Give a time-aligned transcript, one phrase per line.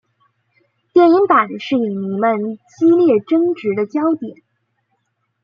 [0.93, 4.35] 电影版是影迷们激烈争执的焦点。